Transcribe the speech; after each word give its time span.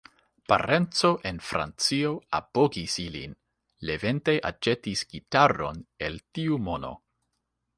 Parenco 0.51 1.11
en 1.31 1.41
Francio 1.49 2.13
apogis 2.39 2.95
ilin, 3.03 3.35
Levente 3.91 4.35
aĉetis 4.51 5.05
gitaron 5.13 5.79
el 6.09 6.19
tiu 6.39 6.59
mono. 6.71 6.95